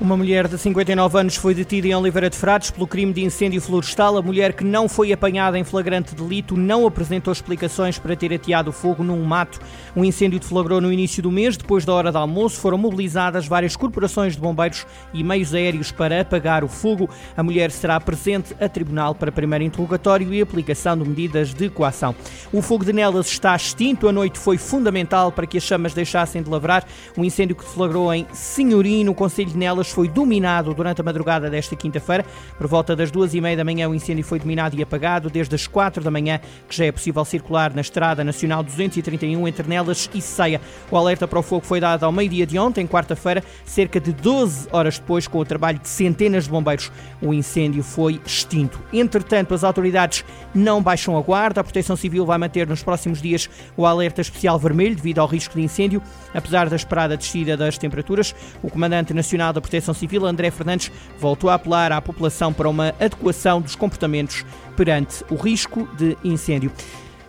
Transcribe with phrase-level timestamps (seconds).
[0.00, 3.60] Uma mulher de 59 anos foi detida em Oliveira de Frades pelo crime de incêndio
[3.60, 4.18] florestal.
[4.18, 8.72] A mulher que não foi apanhada em flagrante delito não apresentou explicações para ter ateado
[8.72, 9.60] fogo num mato.
[9.94, 11.56] O incêndio deflagrou no início do mês.
[11.56, 14.84] Depois da hora de almoço, foram mobilizadas várias corporações de bombeiros
[15.14, 17.08] e meios aéreos para apagar o fogo.
[17.36, 22.16] A mulher será presente a tribunal para primeiro interrogatório e aplicação de medidas de coação.
[22.52, 24.08] O fogo de Nelas está extinto.
[24.08, 26.84] A noite foi fundamental para que as chamas deixassem de lavrar.
[27.16, 31.50] O incêndio que deflagrou em Senhorim, no Conselho de Nelas, foi dominado durante a madrugada
[31.50, 32.24] desta quinta-feira.
[32.56, 35.30] Por volta das duas e meia da manhã, o incêndio foi dominado e apagado.
[35.30, 39.68] Desde as quatro da manhã, que já é possível circular na Estrada Nacional 231 entre
[39.68, 40.60] Nelas e Ceia.
[40.90, 44.68] O alerta para o fogo foi dado ao meio-dia de ontem, quarta-feira, cerca de 12
[44.72, 46.90] horas depois, com o trabalho de centenas de bombeiros.
[47.20, 48.80] O incêndio foi extinto.
[48.92, 51.60] Entretanto, as autoridades não baixam a guarda.
[51.60, 55.54] A Proteção Civil vai manter nos próximos dias o alerta especial vermelho devido ao risco
[55.54, 56.02] de incêndio.
[56.32, 61.50] Apesar da esperada descida das temperaturas, o Comandante Nacional da Proteção Civil, André Fernandes, voltou
[61.50, 64.44] a apelar à população para uma adequação dos comportamentos
[64.76, 66.72] perante o risco de incêndio.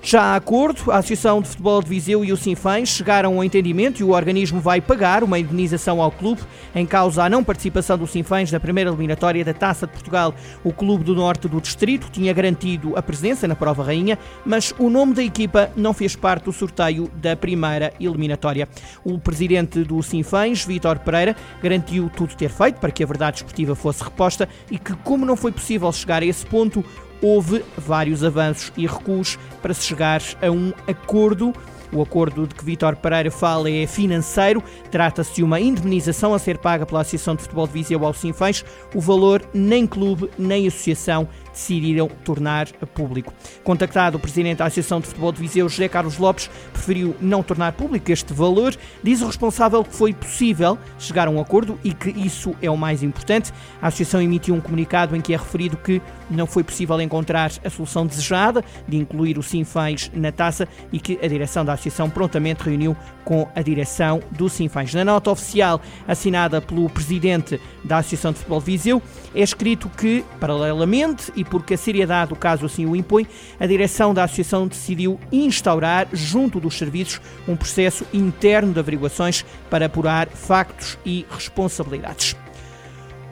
[0.05, 4.01] Já há acordo, a Associação de Futebol de Viseu e o Sinfãs chegaram ao entendimento
[4.01, 6.43] e o organismo vai pagar uma indenização ao clube
[6.75, 10.31] em causa a não participação do Sinfãs na primeira eliminatória da Taça de Portugal.
[10.63, 14.91] O clube do norte do distrito tinha garantido a presença na prova rainha, mas o
[14.91, 18.69] nome da equipa não fez parte do sorteio da primeira eliminatória.
[19.03, 23.73] O presidente do Sinfãs, Vítor Pereira, garantiu tudo ter feito para que a verdade esportiva
[23.73, 26.85] fosse reposta e que, como não foi possível chegar a esse ponto,
[27.21, 31.53] houve vários avanços e recuos para se chegar a um acordo.
[31.91, 34.61] O acordo de que Vítor Pereira fala é financeiro.
[34.91, 38.65] Trata-se de uma indemnização a ser paga pela Associação de Futebol de Viseu ao Sinfãs.
[38.93, 43.33] O valor nem clube nem associação decidiram tornar público.
[43.63, 47.71] Contactado o presidente da Associação de Futebol de Viseu, José Carlos Lopes, preferiu não tornar
[47.71, 48.75] público este valor.
[49.01, 52.77] Diz o responsável que foi possível chegar a um acordo e que isso é o
[52.77, 53.51] mais importante.
[53.81, 57.69] A Associação emitiu um comunicado em que é referido que não foi possível encontrar a
[57.69, 62.63] solução desejada de incluir o Sinfãs na taça e que a direção da Associação prontamente
[62.63, 64.93] reuniu com a direção do Sinfãs.
[64.93, 69.01] Na nota oficial assinada pelo presidente da Associação de Futebol de Viseu,
[69.33, 73.27] é escrito que, paralelamente e porque a seriedade do caso assim o impõe,
[73.59, 79.85] a direção da Associação decidiu instaurar, junto dos serviços, um processo interno de averiguações para
[79.85, 82.35] apurar factos e responsabilidades.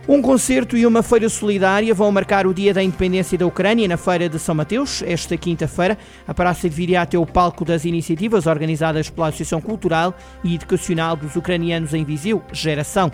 [0.06, 3.96] Um concerto e uma feira solidária vão marcar o Dia da Independência da Ucrânia na
[3.96, 5.98] Feira de São Mateus, esta quinta-feira.
[6.28, 10.14] A praça de Viriato é o palco das iniciativas organizadas pela Associação Cultural
[10.44, 13.10] e Educacional dos Ucranianos em Viseu, Geração.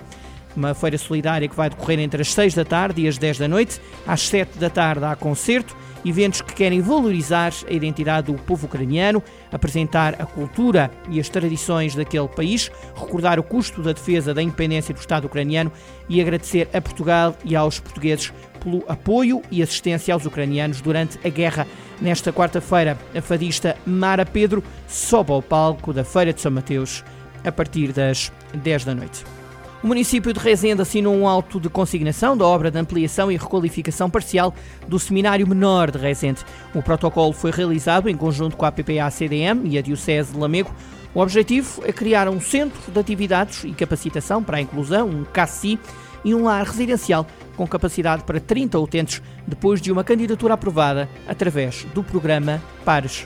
[0.56, 3.48] Uma feira solidária que vai decorrer entre as 6 da tarde e as 10 da
[3.48, 3.80] noite.
[4.06, 9.24] Às 7 da tarde há concerto, eventos que querem valorizar a identidade do povo ucraniano,
[9.52, 14.94] apresentar a cultura e as tradições daquele país, recordar o custo da defesa da independência
[14.94, 15.72] do Estado ucraniano
[16.08, 21.30] e agradecer a Portugal e aos portugueses pelo apoio e assistência aos ucranianos durante a
[21.30, 21.68] guerra.
[22.02, 27.04] Nesta quarta-feira, a fadista Mara Pedro sobe ao palco da Feira de São Mateus
[27.44, 29.39] a partir das 10 da noite.
[29.82, 34.10] O município de Rezende assinou um auto de consignação da obra de ampliação e requalificação
[34.10, 34.54] parcial
[34.86, 36.42] do Seminário Menor de Rezende.
[36.76, 40.76] O protocolo foi realizado em conjunto com a PPA-CDM e a Diocese de Lamego.
[41.16, 45.80] O objetivo é criar um centro de atividades e capacitação para a inclusão, um CACI,
[46.26, 47.26] e um lar residencial
[47.56, 53.26] com capacidade para 30 utentes, depois de uma candidatura aprovada através do programa Pares.